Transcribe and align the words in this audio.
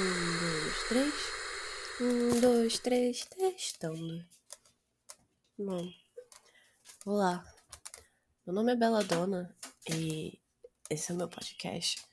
Um, 0.00 0.38
dois, 0.40 0.88
três. 0.88 1.14
Um, 2.00 2.40
dois, 2.40 2.78
três, 2.80 3.24
testando. 3.26 4.26
Bom, 5.56 5.88
olá. 7.06 7.44
Meu 8.44 8.52
nome 8.56 8.72
é 8.72 8.76
Bela 8.76 9.04
Dona 9.04 9.56
e 9.88 10.36
esse 10.90 11.12
é 11.12 11.14
o 11.14 11.16
meu 11.16 11.28
podcast. 11.28 12.04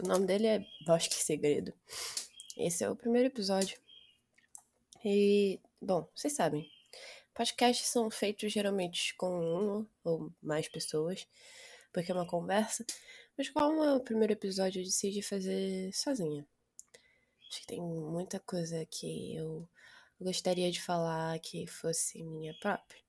O 0.00 0.06
nome 0.06 0.26
dele 0.26 0.46
é 0.46 0.66
Bosque 0.86 1.14
Segredo. 1.16 1.74
Esse 2.56 2.84
é 2.84 2.88
o 2.88 2.96
primeiro 2.96 3.28
episódio. 3.28 3.78
E, 5.04 5.60
bom, 5.82 6.08
vocês 6.14 6.32
sabem, 6.32 6.70
podcasts 7.34 7.86
são 7.86 8.10
feitos 8.10 8.50
geralmente 8.50 9.14
com 9.16 9.28
uma 9.28 9.86
ou 10.02 10.32
mais 10.42 10.68
pessoas, 10.68 11.28
porque 11.92 12.10
é 12.10 12.14
uma 12.14 12.26
conversa. 12.26 12.82
Mas 13.36 13.50
como 13.50 13.84
é 13.84 13.92
o 13.92 14.00
primeiro 14.00 14.32
episódio, 14.32 14.80
eu 14.80 14.84
decidi 14.86 15.20
fazer 15.20 15.92
sozinha. 15.92 16.46
Acho 17.54 17.60
que 17.60 17.66
tem 17.68 17.80
muita 17.80 18.40
coisa 18.40 18.84
que 18.86 19.36
eu 19.36 19.68
gostaria 20.20 20.72
de 20.72 20.82
falar 20.82 21.38
que 21.38 21.68
fosse 21.68 22.20
minha 22.24 22.52
própria. 22.58 23.00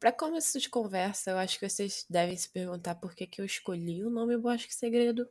Para 0.00 0.10
começo 0.10 0.58
de 0.58 0.68
conversa, 0.68 1.30
eu 1.30 1.38
acho 1.38 1.56
que 1.56 1.68
vocês 1.68 2.04
devem 2.10 2.36
se 2.36 2.50
perguntar 2.50 2.96
por 2.96 3.14
que, 3.14 3.24
que 3.24 3.40
eu 3.40 3.44
escolhi 3.44 4.02
o 4.02 4.10
nome 4.10 4.36
Bosque 4.36 4.74
Segredo. 4.74 5.28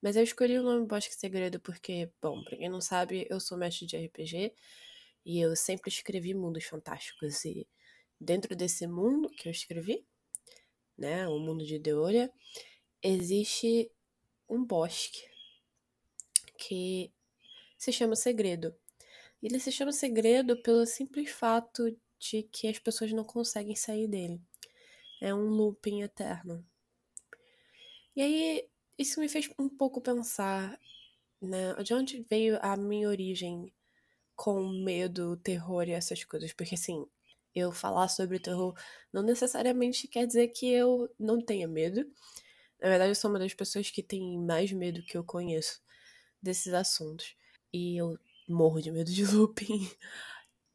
Mas 0.00 0.16
eu 0.16 0.22
escolhi 0.22 0.58
o 0.58 0.62
nome 0.62 0.86
Bosque 0.86 1.14
Segredo 1.14 1.60
porque, 1.60 2.10
bom, 2.18 2.42
pra 2.44 2.56
quem 2.56 2.70
não 2.70 2.80
sabe, 2.80 3.26
eu 3.28 3.38
sou 3.38 3.58
mestre 3.58 3.84
de 3.84 3.98
RPG 3.98 4.54
e 5.26 5.38
eu 5.38 5.54
sempre 5.54 5.90
escrevi 5.90 6.32
mundos 6.32 6.64
fantásticos. 6.64 7.44
E 7.44 7.68
dentro 8.18 8.56
desse 8.56 8.86
mundo 8.86 9.28
que 9.28 9.48
eu 9.48 9.52
escrevi, 9.52 10.02
né, 10.96 11.28
o 11.28 11.38
mundo 11.38 11.62
de 11.62 11.78
Deoria, 11.78 12.32
existe 13.02 13.92
um 14.48 14.64
bosque 14.64 15.30
que 16.62 17.12
se 17.76 17.92
chama 17.92 18.14
Segredo. 18.14 18.74
Ele 19.42 19.58
se 19.58 19.72
chama 19.72 19.92
Segredo 19.92 20.62
pelo 20.62 20.86
simples 20.86 21.30
fato 21.30 21.96
de 22.18 22.44
que 22.44 22.68
as 22.68 22.78
pessoas 22.78 23.12
não 23.12 23.24
conseguem 23.24 23.74
sair 23.74 24.06
dele. 24.06 24.40
É 25.20 25.34
um 25.34 25.48
looping 25.48 26.02
eterno. 26.02 26.64
E 28.14 28.22
aí, 28.22 28.68
isso 28.96 29.18
me 29.18 29.28
fez 29.28 29.50
um 29.58 29.68
pouco 29.68 30.00
pensar, 30.00 30.78
né, 31.40 31.74
de 31.82 31.92
onde 31.94 32.24
veio 32.30 32.58
a 32.62 32.76
minha 32.76 33.08
origem 33.08 33.72
com 34.36 34.68
medo, 34.68 35.36
terror 35.38 35.88
e 35.88 35.92
essas 35.92 36.22
coisas. 36.22 36.52
Porque, 36.52 36.76
assim, 36.76 37.04
eu 37.54 37.72
falar 37.72 38.08
sobre 38.08 38.38
terror 38.38 38.74
não 39.12 39.22
necessariamente 39.22 40.06
quer 40.06 40.26
dizer 40.26 40.48
que 40.48 40.68
eu 40.68 41.12
não 41.18 41.40
tenha 41.40 41.66
medo. 41.66 42.00
Na 42.80 42.88
verdade, 42.88 43.10
eu 43.10 43.14
sou 43.16 43.30
uma 43.30 43.38
das 43.38 43.54
pessoas 43.54 43.90
que 43.90 44.02
tem 44.02 44.38
mais 44.38 44.70
medo 44.72 45.04
que 45.04 45.16
eu 45.16 45.24
conheço 45.24 45.82
desses 46.42 46.74
assuntos. 46.74 47.36
E 47.72 47.96
eu 47.96 48.18
morro 48.48 48.80
de 48.80 48.90
medo 48.90 49.10
de 49.10 49.24
looping. 49.32 49.88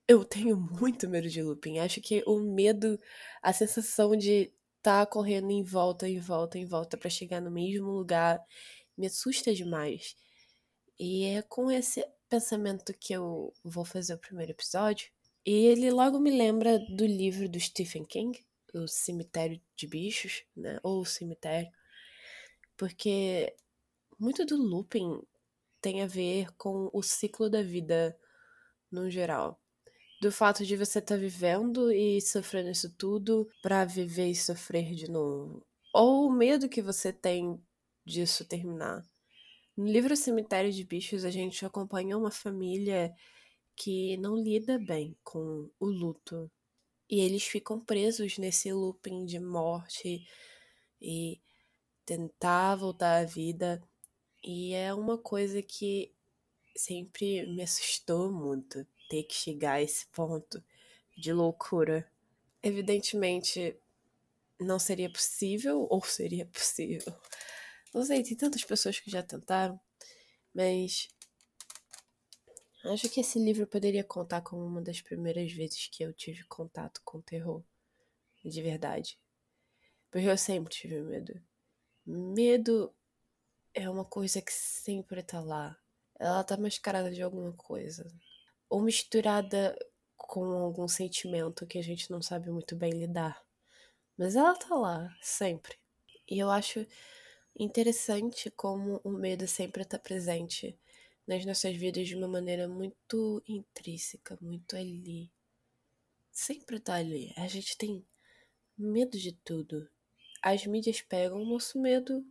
Eu 0.08 0.24
tenho 0.24 0.58
muito 0.58 1.10
medo 1.10 1.30
de 1.30 1.42
looping. 1.42 1.80
Acho 1.80 2.02
que 2.02 2.24
o 2.26 2.40
medo, 2.40 3.00
a 3.42 3.52
sensação 3.52 4.16
de 4.16 4.52
estar 4.78 5.06
tá 5.06 5.06
correndo 5.06 5.52
em 5.52 5.64
volta, 5.64 6.08
em 6.08 6.20
volta, 6.20 6.58
em 6.58 6.66
volta 6.66 6.98
para 6.98 7.10
chegar 7.10 7.42
no 7.42 7.52
mesmo 7.52 7.90
lugar, 7.92 8.40
me 8.98 9.08
assusta 9.08 9.54
demais. 9.54 10.16
E 11.00 11.26
é 11.26 11.42
com 11.42 11.70
esse 11.70 12.04
pensamento 12.30 12.94
que 12.94 13.14
eu 13.14 13.54
vou 13.64 13.86
fazer 13.86 14.14
o 14.14 14.20
primeiro 14.20 14.52
episódio. 14.52 15.10
E 15.46 15.66
ele 15.68 15.92
logo 15.92 16.20
me 16.20 16.32
lembra 16.32 16.80
do 16.80 17.06
livro 17.06 17.48
do 17.48 17.60
Stephen 17.60 18.04
King, 18.04 18.46
O 18.74 18.88
Cemitério 18.88 19.62
de 19.76 19.88
Bichos, 19.88 20.44
né? 20.56 20.80
Ou 20.84 21.02
o 21.02 21.06
Cemitério. 21.06 21.72
Porque 22.76 23.56
muito 24.20 24.46
do 24.46 24.58
looping 24.58 25.22
tem 25.88 26.02
a 26.02 26.06
ver 26.06 26.54
com 26.58 26.90
o 26.92 27.02
ciclo 27.02 27.50
da 27.50 27.64
vida 27.64 28.14
no 28.92 29.10
geral. 29.10 29.58
Do 30.22 30.34
fato 30.34 30.66
de 30.66 30.76
você 30.76 31.00
estar 31.00 31.16
tá 31.16 31.22
vivendo 31.22 31.94
e 31.94 32.20
sofrendo 32.20 32.70
isso 32.70 32.94
tudo 32.98 33.48
para 33.64 33.86
viver 33.86 34.28
e 34.28 34.36
sofrer 34.36 34.94
de 34.94 35.10
novo. 35.10 35.66
Ou 35.94 36.28
o 36.28 36.32
medo 36.34 36.68
que 36.68 36.82
você 36.82 37.14
tem 37.14 37.58
disso 38.06 38.44
terminar. 38.44 39.02
No 39.78 39.86
livro 39.86 40.14
Cemitério 40.18 40.74
de 40.74 40.84
Bichos, 40.84 41.24
a 41.24 41.32
gente 41.32 41.66
acompanha 41.66 42.18
uma 42.18 42.32
família 42.32 43.16
que 43.74 44.18
não 44.18 44.36
lida 44.36 44.78
bem 44.78 45.16
com 45.24 45.70
o 45.80 45.86
luto. 45.86 46.52
E 47.10 47.22
eles 47.22 47.44
ficam 47.44 47.80
presos 47.80 48.38
nesse 48.38 48.74
looping 48.74 49.24
de 49.24 49.40
morte 49.40 50.28
e 51.00 51.40
tentar 52.06 52.76
voltar 52.76 53.22
à 53.22 53.24
vida 53.24 53.82
e 54.48 54.74
é 54.74 54.94
uma 54.94 55.18
coisa 55.18 55.62
que 55.62 56.16
sempre 56.74 57.46
me 57.48 57.62
assustou 57.62 58.32
muito 58.32 58.88
ter 59.10 59.24
que 59.24 59.34
chegar 59.34 59.74
a 59.74 59.82
esse 59.82 60.06
ponto 60.08 60.64
de 61.18 61.34
loucura. 61.34 62.10
Evidentemente, 62.64 63.78
não 64.58 64.80
seria 64.80 65.12
possível, 65.12 65.86
ou 65.90 66.02
seria 66.02 66.46
possível. 66.46 67.14
Não 67.94 68.04
sei, 68.04 68.22
tem 68.22 68.38
tantas 68.38 68.64
pessoas 68.64 69.00
que 69.00 69.10
já 69.10 69.24
tentaram, 69.24 69.80
mas 70.54 71.08
acho 72.86 73.10
que 73.10 73.22
esse 73.22 73.40
livro 73.40 73.66
poderia 73.66 74.04
contar 74.04 74.42
como 74.42 74.64
uma 74.64 74.82
das 74.82 75.02
primeiras 75.02 75.52
vezes 75.52 75.88
que 75.88 76.04
eu 76.04 76.14
tive 76.14 76.44
contato 76.44 77.02
com 77.04 77.22
terror. 77.22 77.64
De 78.44 78.62
verdade. 78.62 79.18
Porque 80.12 80.28
eu 80.28 80.38
sempre 80.38 80.72
tive 80.74 81.02
medo. 81.02 81.42
Medo 82.06 82.94
é 83.78 83.88
uma 83.88 84.04
coisa 84.04 84.42
que 84.42 84.52
sempre 84.52 85.22
tá 85.22 85.40
lá. 85.40 85.78
Ela 86.20 86.44
tá 86.44 86.58
mascarada 86.58 87.12
de 87.12 87.22
alguma 87.22 87.54
coisa. 87.54 88.12
Ou 88.68 88.82
misturada 88.82 89.78
com 90.18 90.44
algum 90.46 90.88
sentimento 90.88 91.68
que 91.68 91.78
a 91.78 91.84
gente 91.84 92.10
não 92.10 92.20
sabe 92.20 92.50
muito 92.50 92.76
bem 92.76 92.92
lidar. 92.92 93.40
Mas 94.18 94.36
ela 94.36 94.56
tá 94.56 94.74
lá, 94.74 95.16
sempre. 95.22 95.78
E 96.28 96.40
eu 96.40 96.50
acho 96.50 96.86
interessante 97.56 98.50
como 98.50 99.00
o 99.04 99.12
medo 99.12 99.48
sempre 99.48 99.86
tá 99.86 100.00
presente 100.00 100.78
nas 101.28 101.46
nossas 101.46 101.76
vidas 101.76 102.08
de 102.08 102.16
uma 102.16 102.28
maneira 102.28 102.68
muito 102.68 103.44
intrínseca, 103.48 104.40
muito 104.42 104.76
ali. 104.76 105.32
Sempre 106.32 106.80
tá 106.80 106.96
ali. 106.96 107.32
A 107.38 107.48
gente 107.48 107.78
tem 107.78 108.04
medo 108.76 109.20
de 109.20 109.34
tudo. 109.34 109.88
As 110.42 110.66
mídias 110.66 111.00
pegam 111.02 111.44
o 111.44 111.46
nosso 111.46 111.80
medo 111.80 112.26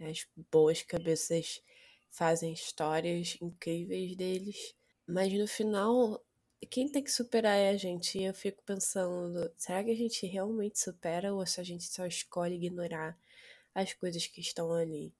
as 0.00 0.26
boas 0.50 0.82
cabeças 0.82 1.62
fazem 2.10 2.52
histórias 2.52 3.36
incríveis 3.40 4.14
deles, 4.16 4.74
mas 5.06 5.32
no 5.32 5.46
final 5.46 6.22
quem 6.70 6.88
tem 6.88 7.02
que 7.02 7.10
superar 7.10 7.56
é 7.56 7.70
a 7.70 7.76
gente. 7.76 8.18
E 8.18 8.24
eu 8.24 8.34
fico 8.34 8.62
pensando, 8.62 9.52
será 9.56 9.82
que 9.82 9.90
a 9.90 9.96
gente 9.96 10.26
realmente 10.26 10.78
supera 10.78 11.34
ou 11.34 11.44
se 11.46 11.60
a 11.60 11.64
gente 11.64 11.84
só 11.84 12.06
escolhe 12.06 12.54
ignorar 12.54 13.18
as 13.74 13.92
coisas 13.92 14.26
que 14.26 14.40
estão 14.40 14.72
ali? 14.72 15.12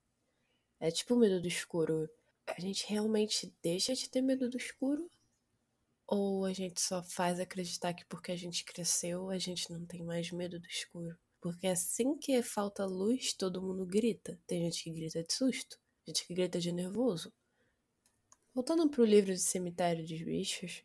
É 0.81 0.91
tipo 0.91 1.15
o 1.15 1.19
medo 1.19 1.41
do 1.41 1.49
escuro. 1.49 2.09
A 2.47 2.61
gente 2.61 2.87
realmente 2.89 3.53
deixa 3.63 3.95
de 3.95 4.09
ter 4.09 4.21
medo 4.21 4.49
do 4.49 4.57
escuro? 4.57 5.09
Ou 6.07 6.45
a 6.45 6.53
gente 6.53 6.81
só 6.81 7.03
faz 7.03 7.41
acreditar 7.41 7.95
que 7.95 8.05
porque 8.05 8.33
a 8.33 8.37
gente 8.37 8.65
cresceu, 8.65 9.31
a 9.31 9.39
gente 9.39 9.71
não 9.71 9.87
tem 9.87 10.03
mais 10.03 10.31
medo 10.31 10.59
do 10.59 10.67
escuro? 10.67 11.17
Porque 11.43 11.67
assim 11.67 12.17
que 12.17 12.41
falta 12.41 12.87
luz, 12.87 13.35
todo 13.35 13.61
mundo 13.61 13.85
grita. 13.85 14.41
Tem 14.47 14.63
gente 14.63 14.85
que 14.85 14.93
grita 14.93 15.25
de 15.25 15.33
susto, 15.33 15.77
gente 16.07 16.25
que 16.25 16.33
grita 16.33 16.61
de 16.61 16.71
nervoso. 16.71 17.35
Voltando 18.55 18.89
pro 18.89 19.05
livro 19.05 19.33
de 19.33 19.41
Cemitério 19.41 20.07
dos 20.07 20.23
Bichos, 20.23 20.85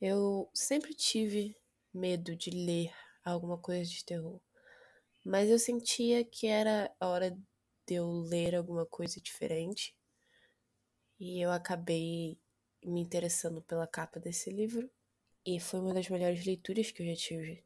eu 0.00 0.50
sempre 0.54 0.94
tive 0.94 1.54
medo 1.92 2.34
de 2.34 2.48
ler 2.48 2.90
alguma 3.22 3.58
coisa 3.58 3.84
de 3.84 4.02
terror. 4.02 4.40
Mas 5.22 5.50
eu 5.50 5.58
sentia 5.58 6.24
que 6.24 6.46
era 6.46 6.90
a 6.98 7.08
hora 7.08 7.30
de 7.86 7.94
eu 7.94 8.10
ler 8.10 8.54
alguma 8.54 8.86
coisa 8.86 9.20
diferente. 9.20 9.94
E 11.18 11.38
eu 11.38 11.50
acabei 11.50 12.40
me 12.82 13.02
interessando 13.02 13.60
pela 13.60 13.86
capa 13.86 14.18
desse 14.18 14.48
livro. 14.48 14.90
E 15.44 15.60
foi 15.60 15.80
uma 15.80 15.92
das 15.92 16.08
melhores 16.08 16.46
leituras 16.46 16.90
que 16.90 17.02
eu 17.02 17.06
já 17.08 17.14
tive 17.14 17.62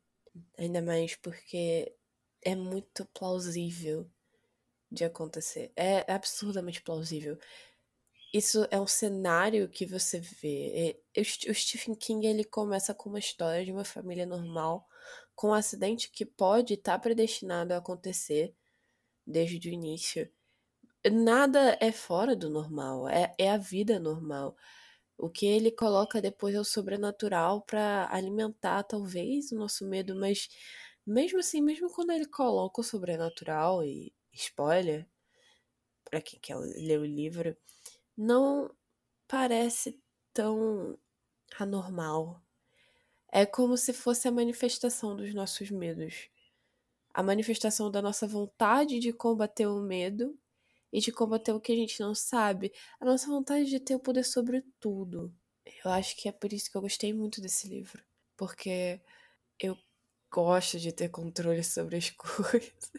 Ainda 0.58 0.82
mais 0.82 1.14
porque 1.16 1.94
é 2.42 2.54
muito 2.54 3.04
plausível 3.06 4.08
de 4.90 5.04
acontecer. 5.04 5.72
É 5.76 6.10
absurdamente 6.12 6.82
plausível. 6.82 7.38
Isso 8.32 8.66
é 8.70 8.81
um 8.81 8.86
cenário 8.86 9.69
que 9.69 9.86
você 9.86 10.19
vê. 10.19 11.00
O 11.16 11.54
Stephen 11.54 11.94
King 11.94 12.26
ele 12.26 12.44
começa 12.44 12.92
com 12.92 13.08
uma 13.08 13.19
história 13.19 13.64
de 13.64 13.72
uma 13.72 13.84
família 13.84 14.26
normal 14.26 14.88
com 15.34 15.48
um 15.48 15.54
acidente 15.54 16.10
que 16.10 16.25
pode 16.25 16.75
estar 16.75 16.94
tá 16.94 16.98
predestinado 16.98 17.75
a 17.75 17.78
acontecer 17.78 18.54
desde 19.26 19.69
o 19.69 19.72
início. 19.72 20.31
Nada 21.12 21.76
é 21.81 21.92
fora 21.92 22.34
do 22.34 22.48
normal, 22.48 23.08
é, 23.08 23.34
é 23.38 23.50
a 23.50 23.58
vida 23.58 23.98
normal. 23.98 24.56
O 25.16 25.28
que 25.31 25.46
ele 25.46 25.70
coloca 25.70 26.20
depois 26.20 26.55
é 26.55 26.61
o 26.61 26.64
sobrenatural 26.64 27.62
para 27.62 28.08
alimentar 28.11 28.82
talvez 28.82 29.52
o 29.52 29.56
nosso 29.56 29.87
medo, 29.87 30.16
mas 30.16 30.49
mesmo 31.06 31.38
assim, 31.38 31.61
mesmo 31.61 31.90
quando 31.90 32.11
ele 32.11 32.26
coloca 32.26 32.81
o 32.81 32.84
sobrenatural 32.84 33.84
e 33.84 34.12
spoiler, 34.32 35.08
para 36.05 36.20
quem 36.20 36.38
quer 36.40 36.56
ler 36.56 36.99
o 36.99 37.05
livro, 37.05 37.56
não 38.16 38.75
parece 39.28 40.00
tão 40.32 40.99
anormal. 41.58 42.43
É 43.32 43.44
como 43.46 43.76
se 43.76 43.93
fosse 43.93 44.28
a 44.28 44.32
manifestação 44.32 45.17
dos 45.17 45.34
nossos 45.34 45.70
medos. 45.70 46.28
A 47.12 47.22
manifestação 47.22 47.90
da 47.90 48.02
nossa 48.02 48.26
vontade 48.26 48.99
de 48.99 49.12
combater 49.12 49.67
o 49.67 49.81
medo 49.81 50.38
e 50.94 51.00
de 51.00 51.11
combater 51.11 51.50
o 51.50 51.61
que 51.61 51.73
a 51.73 51.75
gente 51.75 51.99
não 51.99 52.14
sabe. 52.14 52.73
A 53.00 53.05
nossa 53.05 53.26
vontade 53.26 53.64
de 53.69 53.81
ter 53.81 53.96
o 53.96 53.99
poder 53.99 54.25
sobre 54.25 54.62
tudo. 54.79 55.35
Eu 55.85 55.91
acho 55.91 56.17
que 56.17 56.29
é 56.29 56.32
por 56.32 56.52
isso 56.52 56.70
que 56.70 56.76
eu 56.76 56.81
gostei 56.81 57.12
muito 57.12 57.41
desse 57.41 57.67
livro. 57.67 58.00
Porque 58.37 59.00
eu 59.58 59.76
gosto 60.31 60.79
de 60.79 60.93
ter 60.93 61.08
controle 61.08 61.64
sobre 61.64 61.96
as 61.96 62.11
coisas. 62.14 62.93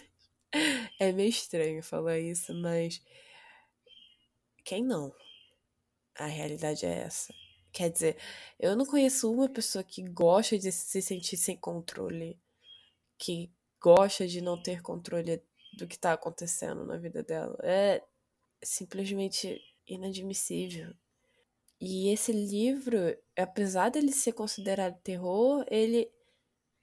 É 0.99 1.13
meio 1.13 1.29
estranho 1.29 1.81
falar 1.81 2.19
isso, 2.19 2.53
mas. 2.53 3.01
Quem 4.65 4.83
não? 4.83 5.15
A 6.15 6.25
realidade 6.25 6.85
é 6.85 6.97
essa. 6.99 7.33
Quer 7.71 7.89
dizer, 7.91 8.17
eu 8.59 8.75
não 8.75 8.85
conheço 8.85 9.31
uma 9.31 9.47
pessoa 9.47 9.85
que 9.85 10.01
gosta 10.01 10.59
de 10.59 10.69
se 10.69 11.01
sentir 11.01 11.37
sem 11.37 11.55
controle, 11.55 12.37
que 13.17 13.49
gosta 13.79 14.27
de 14.27 14.41
não 14.41 14.61
ter 14.61 14.81
controle 14.81 15.41
do 15.75 15.87
que 15.87 15.97
tá 15.97 16.13
acontecendo 16.13 16.85
na 16.85 16.97
vida 16.97 17.23
dela. 17.23 17.57
É 17.63 18.01
simplesmente 18.63 19.61
inadmissível. 19.87 20.93
E 21.79 22.09
esse 22.09 22.31
livro, 22.31 22.97
apesar 23.37 23.89
dele 23.89 24.11
ser 24.11 24.31
considerado 24.31 24.99
terror, 25.01 25.65
ele 25.69 26.09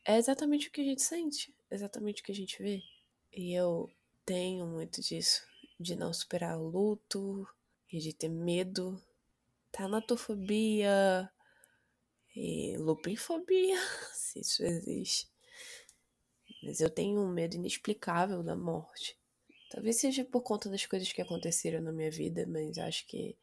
é 0.05 0.17
exatamente 0.17 0.69
o 0.69 0.71
que 0.71 0.81
a 0.81 0.85
gente 0.85 1.03
sente, 1.03 1.55
exatamente 1.71 2.21
o 2.21 2.25
que 2.25 2.33
a 2.33 2.35
gente 2.35 2.63
vê. 2.63 2.83
E 3.33 3.55
eu 3.55 3.91
tenho 4.25 4.67
muito 4.67 5.01
disso, 5.01 5.43
de 5.81 5.97
não 5.97 6.13
superar 6.13 6.59
o 6.59 6.69
luto 6.69 7.47
e 7.91 7.99
de 7.99 8.13
ter 8.13 8.29
medo. 8.29 9.03
Tanatofobia 9.71 11.31
e 12.37 12.77
lupinfobia, 12.77 13.79
se 14.13 14.41
isso 14.41 14.63
existe. 14.63 15.32
Mas 16.63 16.81
eu 16.81 16.89
tenho 16.89 17.21
um 17.21 17.33
medo 17.33 17.57
inexplicável 17.57 18.43
da 18.43 18.57
morte. 18.57 19.17
Talvez 19.71 19.97
seja 19.97 20.25
por 20.25 20.43
conta 20.43 20.69
das 20.69 20.87
coisas 20.87 21.13
que 21.13 21.23
aconteceram 21.23 21.81
na 21.81 21.93
minha 21.93 22.11
vida, 22.11 22.47
mas 22.47 22.79
acho 22.79 23.07
que 23.07 23.37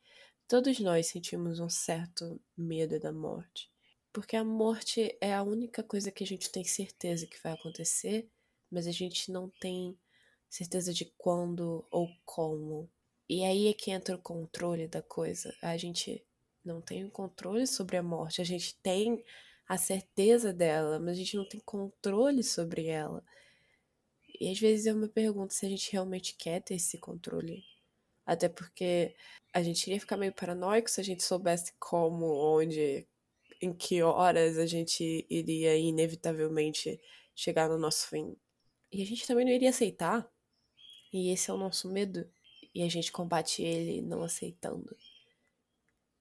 todos 0.48 0.80
nós 0.80 1.08
sentimos 1.08 1.60
um 1.60 1.70
certo 1.70 2.40
medo 2.56 3.00
da 3.00 3.12
morte. 3.12 3.70
Porque 4.14 4.36
a 4.36 4.44
morte 4.44 5.18
é 5.20 5.34
a 5.34 5.44
única 5.44 5.84
coisa 5.84 6.12
que 6.12 6.24
a 6.24 6.28
gente 6.28 6.52
tem 6.52 6.64
certeza 6.64 7.28
que 7.28 7.42
vai 7.42 7.54
acontecer 7.54 8.30
mas 8.72 8.88
a 8.88 8.92
gente 8.92 9.32
não 9.32 9.50
tem 9.50 9.98
certeza 10.50 10.94
de 10.94 11.06
quando 11.18 11.86
ou 11.92 12.10
como. 12.24 12.90
E 13.28 13.44
aí 13.44 13.68
é 13.68 13.74
que 13.74 13.92
entra 13.92 14.16
o 14.16 14.22
controle 14.22 14.88
da 14.88 15.02
coisa. 15.02 15.56
A 15.62 15.78
gente 15.78 16.24
não 16.64 16.82
tem 16.82 17.06
o 17.06 17.12
controle 17.12 17.66
sobre 17.66 17.98
a 17.98 18.04
morte, 18.04 18.42
a 18.42 18.46
gente 18.46 18.76
tem 18.82 19.24
a 19.70 19.78
certeza 19.78 20.52
dela, 20.52 21.00
mas 21.00 21.12
a 21.12 21.14
gente 21.14 21.38
não 21.38 21.48
tem 21.48 21.62
controle 21.62 22.42
sobre 22.44 22.88
ela. 22.88 23.24
E 24.40 24.52
às 24.52 24.60
vezes 24.60 24.88
eu 24.88 24.96
me 24.96 25.08
pergunto 25.08 25.54
se 25.54 25.64
a 25.64 25.70
gente 25.70 25.92
realmente 25.92 26.36
quer 26.36 26.60
ter 26.62 26.74
esse 26.74 26.98
controle. 26.98 27.64
Até 28.26 28.50
porque 28.50 29.16
a 29.54 29.62
gente 29.62 29.86
iria 29.86 30.00
ficar 30.00 30.18
meio 30.18 30.34
paranoico 30.34 30.90
se 30.90 31.00
a 31.00 31.04
gente 31.04 31.24
soubesse 31.24 31.74
como, 31.80 32.26
onde, 32.26 33.08
em 33.62 33.72
que 33.72 34.02
horas 34.02 34.58
a 34.58 34.66
gente 34.66 35.26
iria 35.30 35.78
inevitavelmente 35.78 37.00
chegar 37.36 37.70
no 37.70 37.78
nosso 37.78 38.08
fim. 38.08 38.36
E 38.92 39.04
a 39.04 39.06
gente 39.06 39.28
também 39.28 39.46
não 39.46 39.52
iria 39.52 39.70
aceitar. 39.70 40.28
E 41.14 41.30
esse 41.32 41.52
é 41.52 41.54
o 41.54 41.58
nosso 41.58 41.92
medo. 41.92 42.28
E 42.74 42.82
a 42.82 42.90
gente 42.90 43.12
combate 43.12 43.62
ele 43.62 44.02
não 44.02 44.24
aceitando. 44.24 44.98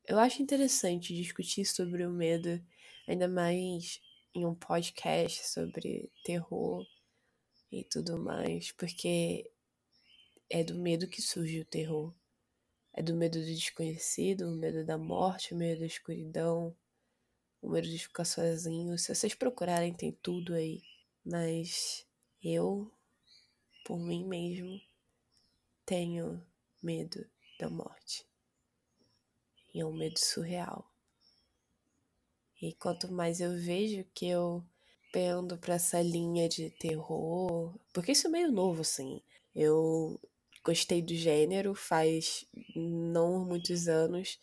Eu 0.06 0.18
acho 0.18 0.42
interessante 0.42 1.14
discutir 1.14 1.64
sobre 1.64 2.04
o 2.04 2.10
medo, 2.10 2.62
ainda 3.08 3.26
mais 3.26 4.02
em 4.34 4.44
um 4.44 4.54
podcast 4.54 5.48
sobre 5.48 6.12
terror 6.22 6.86
e 7.72 7.82
tudo 7.82 8.18
mais, 8.18 8.70
porque 8.72 9.50
é 10.50 10.62
do 10.62 10.74
medo 10.74 11.08
que 11.08 11.22
surge 11.22 11.60
o 11.60 11.64
terror. 11.64 12.14
É 12.92 13.02
do 13.02 13.14
medo 13.14 13.38
do 13.38 13.46
desconhecido, 13.46 14.48
o 14.48 14.56
medo 14.56 14.84
da 14.84 14.98
morte, 14.98 15.54
o 15.54 15.56
medo 15.56 15.80
da 15.80 15.86
escuridão, 15.86 16.76
o 17.62 17.70
medo 17.70 17.88
de 17.88 17.98
ficar 17.98 18.24
sozinho. 18.24 18.98
Se 18.98 19.14
vocês 19.14 19.34
procurarem, 19.34 19.94
tem 19.94 20.12
tudo 20.12 20.52
aí. 20.52 20.82
Mas 21.24 22.06
eu, 22.42 22.92
por 23.84 23.98
mim 23.98 24.26
mesmo, 24.26 24.80
tenho 25.86 26.44
medo 26.82 27.24
da 27.58 27.70
morte. 27.70 28.26
E 29.72 29.80
é 29.80 29.86
um 29.86 29.92
medo 29.92 30.18
surreal. 30.18 30.90
E 32.60 32.72
quanto 32.74 33.12
mais 33.12 33.40
eu 33.40 33.52
vejo 33.56 34.04
que 34.14 34.28
eu 34.28 34.64
pendo 35.12 35.56
para 35.58 35.74
essa 35.74 36.02
linha 36.02 36.48
de 36.48 36.70
terror, 36.70 37.74
porque 37.92 38.12
isso 38.12 38.26
é 38.26 38.30
meio 38.30 38.52
novo 38.52 38.82
assim. 38.82 39.22
Eu 39.54 40.20
gostei 40.64 41.00
do 41.00 41.14
gênero 41.14 41.74
faz 41.74 42.44
não 42.76 43.44
muitos 43.44 43.88
anos 43.88 44.38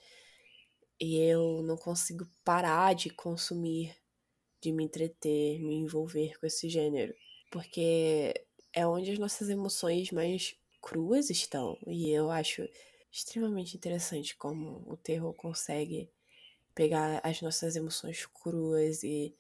e 1.00 1.18
eu 1.18 1.62
não 1.62 1.78
consigo 1.78 2.26
parar 2.44 2.96
de 2.96 3.10
consumir, 3.10 3.96
de 4.62 4.72
me 4.72 4.86
entreter, 4.86 5.60
me 5.60 5.76
envolver 5.76 6.40
com 6.40 6.48
esse 6.48 6.70
gênero 6.70 7.14
porque 7.56 8.34
é 8.74 8.86
onde 8.86 9.12
as 9.12 9.18
nossas 9.18 9.48
emoções 9.48 10.12
mais 10.12 10.58
cruas 10.82 11.30
estão. 11.30 11.78
E 11.88 12.10
eu 12.12 12.30
acho 12.30 12.68
extremamente 13.10 13.78
interessante 13.78 14.36
como 14.36 14.84
o 14.86 14.98
terror 14.98 15.34
consegue 15.34 16.12
pegar 16.76 17.22
as 17.24 17.42
nossas 17.42 17.76
emoções 17.76 18.26
cruas 18.26 19.02
e 19.02 19.34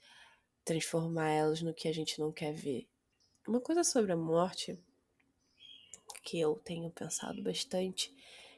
transformar 0.63 1.29
elas 1.29 1.61
no 1.61 1.73
que 1.73 1.87
a 1.87 1.93
gente 1.93 2.19
não 2.19 2.31
quer 2.31 2.53
ver. 2.53 2.87
Uma 3.47 3.61
coisa 3.61 3.83
sobre 3.83 4.11
a 4.13 4.17
morte 4.17 4.79
que 6.23 6.39
eu 6.39 6.55
tenho 6.65 6.89
pensado 6.89 7.43
bastante 7.43 8.15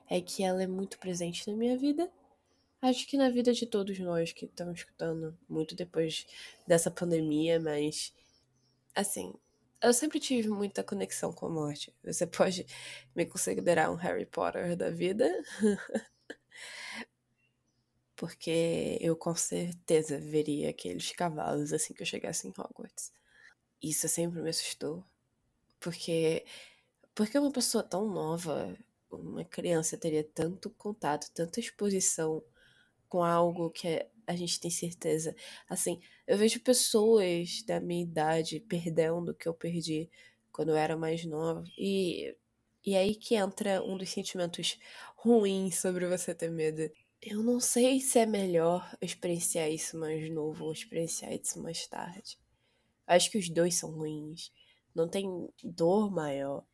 é 0.09 0.21
que 0.21 0.43
ela 0.43 0.63
é 0.63 0.67
muito 0.67 0.97
presente 0.99 1.49
na 1.49 1.57
minha 1.57 1.77
vida. 1.77 2.09
Acho 2.81 3.05
que 3.07 3.17
na 3.17 3.29
vida 3.29 3.51
de 3.51 3.65
todos 3.65 3.99
nós 3.99 4.31
que 4.31 4.45
estamos 4.45 4.79
escutando 4.79 5.37
muito 5.49 5.75
depois 5.75 6.25
dessa 6.65 6.91
pandemia, 6.91 7.59
mas 7.59 8.13
assim, 8.95 9.33
eu 9.81 9.93
sempre 9.93 10.19
tive 10.19 10.49
muita 10.49 10.83
conexão 10.83 11.33
com 11.33 11.47
a 11.47 11.49
morte. 11.49 11.93
Você 12.03 12.25
pode 12.25 12.65
me 13.15 13.25
considerar 13.25 13.91
um 13.91 13.95
Harry 13.95 14.25
Potter 14.25 14.75
da 14.75 14.89
vida. 14.89 15.29
Porque 18.17 18.97
eu 19.01 19.15
com 19.15 19.35
certeza 19.35 20.19
veria 20.19 20.71
aqueles 20.71 21.11
cavalos 21.13 21.71
assim 21.71 21.93
que 21.93 22.01
eu 22.03 22.07
chegasse 22.07 22.47
em 22.47 22.51
Hogwarts. 22.51 23.13
Isso 23.81 24.07
sempre 24.09 24.41
me 24.41 24.49
assustou. 24.49 25.05
Porque 25.79 26.45
porque 27.15 27.39
uma 27.39 27.51
pessoa 27.51 27.83
tão 27.83 28.07
nova, 28.09 28.77
uma 29.11 29.45
criança 29.45 29.97
teria 29.97 30.23
tanto 30.23 30.69
contato, 30.71 31.31
tanta 31.33 31.59
exposição 31.59 32.43
com 33.09 33.23
algo 33.23 33.71
que 33.71 33.87
é 33.87 34.09
a 34.27 34.35
gente 34.35 34.59
tem 34.59 34.69
certeza. 34.69 35.33
Assim, 35.69 36.01
eu 36.27 36.37
vejo 36.37 36.59
pessoas 36.59 37.63
da 37.63 37.79
minha 37.79 38.03
idade 38.03 38.59
perdendo 38.59 39.31
o 39.31 39.33
que 39.33 39.47
eu 39.47 39.53
perdi 39.53 40.09
quando 40.51 40.69
eu 40.69 40.75
era 40.75 40.97
mais 40.97 41.23
nova. 41.25 41.63
E, 41.77 42.35
e 42.85 42.95
aí 42.97 43.15
que 43.15 43.35
entra 43.35 43.81
um 43.81 43.97
dos 43.97 44.09
sentimentos 44.09 44.77
ruins 45.15 45.79
sobre 45.79 46.05
você 46.07 46.35
ter 46.35 46.51
medo. 46.51 46.91
Eu 47.21 47.41
não 47.41 47.59
sei 47.59 47.99
se 47.99 48.19
é 48.19 48.25
melhor 48.25 48.95
experienciar 49.01 49.69
isso 49.69 49.97
mais 49.97 50.29
novo 50.29 50.65
ou 50.65 50.71
experienciar 50.71 51.33
isso 51.33 51.61
mais 51.61 51.87
tarde. 51.87 52.37
Acho 53.07 53.31
que 53.31 53.37
os 53.37 53.49
dois 53.49 53.75
são 53.75 53.91
ruins. 53.91 54.51
Não 54.93 55.09
tem 55.09 55.49
dor 55.63 56.11
maior. 56.11 56.65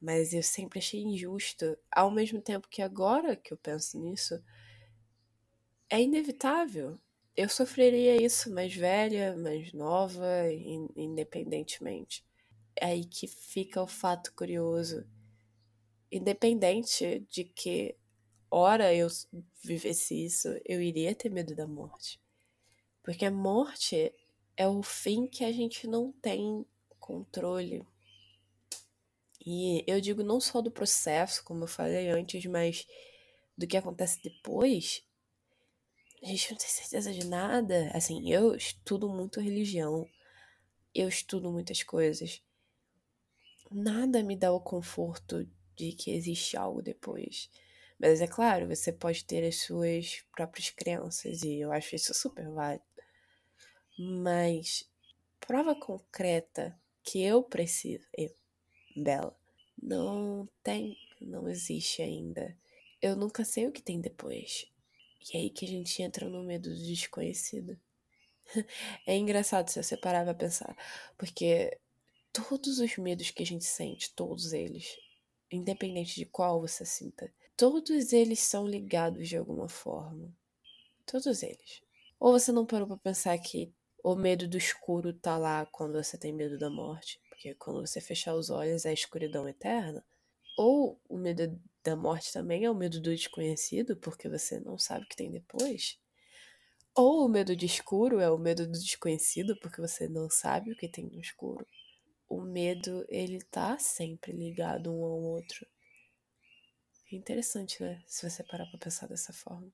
Mas 0.00 0.32
eu 0.32 0.42
sempre 0.42 0.78
achei 0.78 1.00
injusto. 1.00 1.76
Ao 1.90 2.10
mesmo 2.10 2.40
tempo 2.40 2.68
que 2.68 2.80
agora 2.80 3.36
que 3.36 3.52
eu 3.52 3.58
penso 3.58 3.98
nisso, 4.00 4.42
é 5.90 6.00
inevitável. 6.00 6.98
Eu 7.36 7.48
sofreria 7.48 8.20
isso 8.20 8.52
mais 8.52 8.74
velha, 8.74 9.36
mais 9.36 9.72
nova, 9.72 10.26
independentemente. 10.96 12.24
É 12.74 12.86
aí 12.86 13.04
que 13.04 13.26
fica 13.26 13.82
o 13.82 13.86
fato 13.86 14.32
curioso. 14.34 15.06
Independente 16.10 17.26
de 17.30 17.44
que 17.44 17.96
hora 18.50 18.94
eu 18.94 19.08
vivesse 19.62 20.24
isso, 20.24 20.48
eu 20.64 20.80
iria 20.80 21.14
ter 21.14 21.30
medo 21.30 21.54
da 21.54 21.66
morte. 21.66 22.20
Porque 23.02 23.24
a 23.24 23.30
morte 23.30 24.12
é 24.56 24.66
o 24.66 24.82
fim 24.82 25.26
que 25.26 25.44
a 25.44 25.52
gente 25.52 25.86
não 25.86 26.12
tem 26.12 26.64
controle. 26.98 27.86
E 29.44 29.84
eu 29.86 30.00
digo 30.00 30.22
não 30.22 30.40
só 30.40 30.60
do 30.60 30.70
processo, 30.70 31.42
como 31.44 31.64
eu 31.64 31.68
falei 31.68 32.10
antes, 32.10 32.44
mas 32.46 32.86
do 33.56 33.66
que 33.66 33.76
acontece 33.76 34.22
depois 34.22 35.02
a 36.22 36.26
gente 36.26 36.50
não 36.50 36.58
tem 36.58 36.68
certeza 36.68 37.12
de 37.12 37.24
nada. 37.26 37.90
Assim, 37.94 38.30
eu 38.30 38.54
estudo 38.54 39.08
muito 39.08 39.40
religião, 39.40 40.08
eu 40.94 41.08
estudo 41.08 41.50
muitas 41.50 41.82
coisas. 41.82 42.42
Nada 43.70 44.22
me 44.22 44.36
dá 44.36 44.52
o 44.52 44.60
conforto 44.60 45.48
de 45.76 45.92
que 45.92 46.10
existe 46.10 46.56
algo 46.56 46.82
depois. 46.82 47.48
Mas 47.98 48.20
é 48.20 48.26
claro, 48.26 48.68
você 48.68 48.92
pode 48.92 49.24
ter 49.24 49.44
as 49.46 49.56
suas 49.56 50.24
próprias 50.32 50.70
crenças 50.70 51.42
e 51.42 51.60
eu 51.60 51.72
acho 51.72 51.96
isso 51.96 52.14
super 52.14 52.48
válido. 52.50 52.84
Mas 53.98 54.88
prova 55.40 55.74
concreta 55.74 56.78
que 57.02 57.22
eu 57.22 57.42
preciso, 57.42 58.06
eu, 58.16 58.32
Bela, 58.96 59.36
não 59.82 60.48
tem, 60.62 60.96
não 61.20 61.48
existe 61.48 62.02
ainda. 62.02 62.56
Eu 63.00 63.16
nunca 63.16 63.44
sei 63.44 63.66
o 63.66 63.72
que 63.72 63.82
tem 63.82 64.00
depois. 64.00 64.66
E 65.32 65.36
é 65.36 65.40
aí 65.40 65.50
que 65.50 65.64
a 65.64 65.68
gente 65.68 66.02
entra 66.02 66.28
no 66.28 66.42
medo 66.44 66.68
do 66.70 66.82
desconhecido. 66.82 67.78
É 69.06 69.14
engraçado 69.14 69.68
se 69.68 69.82
você 69.82 69.94
parar 69.94 70.24
pra 70.24 70.32
pensar, 70.32 70.74
porque 71.18 71.78
todos 72.32 72.78
os 72.78 72.96
medos 72.96 73.30
que 73.30 73.42
a 73.42 73.46
gente 73.46 73.64
sente, 73.64 74.14
todos 74.14 74.54
eles, 74.54 74.96
independente 75.50 76.14
de 76.14 76.24
qual 76.24 76.58
você 76.58 76.84
sinta, 76.86 77.30
todos 77.58 78.12
eles 78.12 78.38
são 78.38 78.68
ligados 78.68 79.28
de 79.28 79.36
alguma 79.36 79.68
forma. 79.68 80.32
Todos 81.04 81.42
eles. 81.42 81.82
Ou 82.20 82.30
você 82.30 82.52
não 82.52 82.64
parou 82.64 82.86
para 82.86 82.96
pensar 82.96 83.36
que 83.38 83.74
o 84.02 84.14
medo 84.14 84.46
do 84.46 84.56
escuro 84.56 85.12
tá 85.12 85.36
lá 85.36 85.66
quando 85.66 86.00
você 86.00 86.16
tem 86.16 86.32
medo 86.32 86.56
da 86.56 86.70
morte, 86.70 87.20
porque 87.28 87.56
quando 87.56 87.84
você 87.84 88.00
fechar 88.00 88.36
os 88.36 88.48
olhos 88.48 88.84
é 88.84 88.90
a 88.90 88.92
escuridão 88.92 89.48
eterna. 89.48 90.04
Ou 90.56 91.00
o 91.08 91.18
medo 91.18 91.60
da 91.82 91.96
morte 91.96 92.32
também 92.32 92.64
é 92.64 92.70
o 92.70 92.76
medo 92.76 93.00
do 93.00 93.10
desconhecido, 93.10 93.96
porque 93.96 94.28
você 94.28 94.60
não 94.60 94.78
sabe 94.78 95.04
o 95.04 95.08
que 95.08 95.16
tem 95.16 95.28
depois. 95.28 95.98
Ou 96.94 97.26
o 97.26 97.28
medo 97.28 97.56
de 97.56 97.66
escuro 97.66 98.20
é 98.20 98.30
o 98.30 98.38
medo 98.38 98.66
do 98.66 98.72
desconhecido, 98.72 99.58
porque 99.60 99.80
você 99.80 100.06
não 100.08 100.30
sabe 100.30 100.70
o 100.70 100.76
que 100.76 100.88
tem 100.88 101.06
no 101.06 101.20
escuro. 101.20 101.66
O 102.28 102.40
medo, 102.40 103.04
ele 103.08 103.40
tá 103.40 103.78
sempre 103.78 104.30
ligado 104.30 104.92
um 104.92 105.02
ao 105.04 105.20
outro. 105.20 105.66
É 107.10 107.16
interessante, 107.16 107.82
né? 107.82 108.02
Se 108.06 108.28
você 108.28 108.44
parar 108.44 108.66
pra 108.66 108.78
pensar 108.78 109.06
dessa 109.06 109.32
forma. 109.32 109.72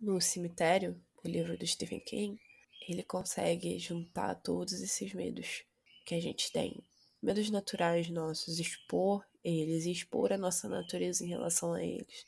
No 0.00 0.20
Cemitério, 0.20 0.98
o 1.22 1.28
livro 1.28 1.56
do 1.56 1.66
Stephen 1.66 2.00
King, 2.00 2.40
ele 2.88 3.02
consegue 3.02 3.78
juntar 3.78 4.34
todos 4.36 4.80
esses 4.80 5.12
medos 5.12 5.64
que 6.06 6.14
a 6.14 6.20
gente 6.20 6.50
tem. 6.50 6.82
Medos 7.22 7.50
naturais 7.50 8.08
nossos, 8.08 8.58
expor 8.58 9.24
eles 9.44 9.84
e 9.84 9.92
expor 9.92 10.32
a 10.32 10.38
nossa 10.38 10.68
natureza 10.68 11.22
em 11.22 11.28
relação 11.28 11.74
a 11.74 11.84
eles. 11.84 12.26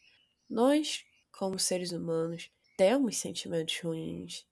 Nós, 0.48 1.04
como 1.32 1.58
seres 1.58 1.92
humanos, 1.92 2.50
temos 2.76 3.16
sentimentos 3.16 3.80
ruins, 3.80 4.46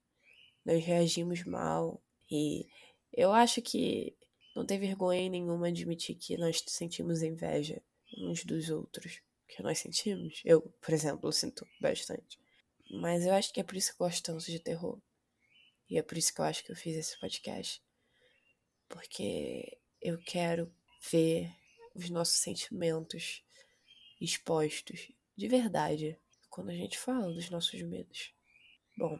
nós 0.65 0.83
reagimos 0.83 1.43
mal 1.43 2.01
e 2.31 2.67
eu 3.13 3.31
acho 3.31 3.61
que 3.61 4.15
não 4.55 4.65
tem 4.65 4.79
vergonha 4.79 5.29
nenhuma 5.29 5.67
admitir 5.67 6.15
que 6.15 6.35
nós 6.35 6.63
sentimos 6.67 7.21
inveja 7.21 7.81
uns 8.17 8.43
dos 8.43 8.69
outros. 8.69 9.21
Que 9.55 9.61
nós 9.61 9.77
sentimos. 9.79 10.41
Eu, 10.43 10.61
por 10.61 10.93
exemplo, 10.93 11.31
sinto 11.31 11.67
bastante. 11.79 12.39
Mas 12.89 13.25
eu 13.25 13.33
acho 13.33 13.53
que 13.53 13.59
é 13.59 13.63
por 13.63 13.77
isso 13.77 13.95
que 13.95 14.01
eu 14.01 14.07
gosto 14.07 14.23
tanto 14.23 14.45
de 14.45 14.59
terror. 14.59 14.99
E 15.89 15.97
é 15.97 16.01
por 16.01 16.17
isso 16.17 16.33
que 16.33 16.41
eu 16.41 16.45
acho 16.45 16.63
que 16.63 16.71
eu 16.71 16.75
fiz 16.75 16.95
esse 16.95 17.19
podcast. 17.19 17.81
Porque 18.89 19.77
eu 20.01 20.17
quero 20.23 20.73
ver 21.11 21.51
os 21.93 22.09
nossos 22.09 22.37
sentimentos 22.37 23.43
expostos 24.19 25.11
de 25.35 25.47
verdade 25.47 26.17
quando 26.49 26.69
a 26.69 26.75
gente 26.75 26.97
fala 26.97 27.31
dos 27.31 27.49
nossos 27.49 27.81
medos. 27.81 28.33
Bom, 28.97 29.19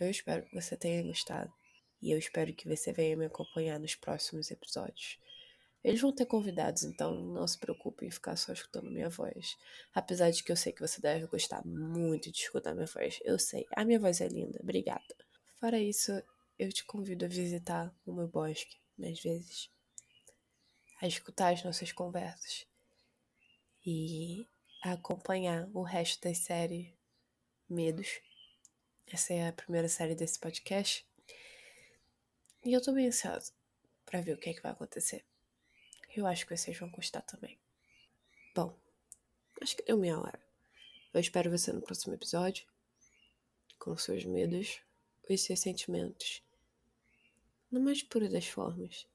eu 0.00 0.10
espero 0.10 0.44
que 0.46 0.54
você 0.54 0.76
tenha 0.76 1.02
gostado 1.02 1.52
e 2.00 2.10
eu 2.10 2.18
espero 2.18 2.54
que 2.54 2.68
você 2.68 2.92
venha 2.92 3.16
me 3.16 3.26
acompanhar 3.26 3.78
nos 3.78 3.94
próximos 3.94 4.50
episódios. 4.50 5.18
Eles 5.82 6.00
vão 6.00 6.12
ter 6.12 6.26
convidados, 6.26 6.82
então 6.82 7.14
não 7.14 7.46
se 7.46 7.56
preocupe 7.56 8.04
em 8.04 8.10
ficar 8.10 8.36
só 8.36 8.52
escutando 8.52 8.90
minha 8.90 9.08
voz. 9.08 9.56
Apesar 9.94 10.30
de 10.30 10.42
que 10.42 10.50
eu 10.50 10.56
sei 10.56 10.72
que 10.72 10.80
você 10.80 11.00
deve 11.00 11.26
gostar 11.26 11.64
muito 11.64 12.30
de 12.30 12.38
escutar 12.38 12.74
minha 12.74 12.86
voz. 12.86 13.20
Eu 13.22 13.38
sei, 13.38 13.64
a 13.76 13.84
minha 13.84 13.98
voz 13.98 14.20
é 14.20 14.28
linda. 14.28 14.58
Obrigada. 14.62 15.14
Fora 15.60 15.78
isso, 15.78 16.12
eu 16.58 16.72
te 16.72 16.84
convido 16.84 17.24
a 17.24 17.28
visitar 17.28 17.94
o 18.04 18.12
meu 18.12 18.26
bosque 18.26 18.76
mais 18.96 19.20
vezes, 19.20 19.70
a 21.00 21.06
escutar 21.06 21.52
as 21.52 21.62
nossas 21.62 21.92
conversas 21.92 22.66
e 23.86 24.46
a 24.82 24.92
acompanhar 24.92 25.68
o 25.72 25.82
resto 25.82 26.22
da 26.22 26.34
série 26.34 26.96
Medos. 27.68 28.20
Essa 29.06 29.34
é 29.34 29.48
a 29.48 29.52
primeira 29.52 29.88
série 29.88 30.14
desse 30.14 30.38
podcast. 30.38 31.06
E 32.64 32.72
eu 32.72 32.82
tô 32.82 32.92
bem 32.92 33.06
ansiosa 33.06 33.52
pra 34.04 34.20
ver 34.20 34.34
o 34.34 34.38
que 34.38 34.50
é 34.50 34.54
que 34.54 34.62
vai 34.62 34.72
acontecer. 34.72 35.24
Eu 36.16 36.26
acho 36.26 36.46
que 36.46 36.56
vocês 36.56 36.78
vão 36.78 36.90
gostar 36.90 37.22
também. 37.22 37.58
Bom, 38.54 38.76
acho 39.60 39.76
que 39.76 39.84
deu 39.84 39.96
minha 39.96 40.18
hora. 40.18 40.40
Eu 41.12 41.20
espero 41.20 41.50
você 41.50 41.72
no 41.72 41.82
próximo 41.82 42.14
episódio. 42.14 42.66
Com 43.78 43.96
seus 43.96 44.24
medos, 44.24 44.80
os 45.28 45.40
seus 45.40 45.60
sentimentos. 45.60 46.42
Na 47.70 47.78
mais 47.78 48.02
pura 48.02 48.28
das 48.28 48.46
formas. 48.46 49.06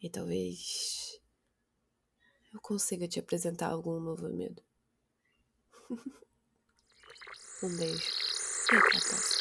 E 0.00 0.08
talvez 0.08 1.20
eu 2.52 2.60
consiga 2.60 3.06
te 3.06 3.18
apresentar 3.18 3.68
algum 3.68 4.00
novo 4.00 4.28
medo. 4.28 4.62
um 7.62 7.76
beijo 7.76 8.12
e 8.72 8.76
até 8.76 8.96
a 8.96 9.00
próxima. 9.00 9.39